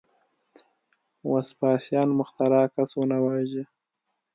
وسپاسیان 1.31 2.07
مخترع 2.19 2.63
کس 2.75 2.89
ونه 2.99 3.17
واژه. 3.23 3.63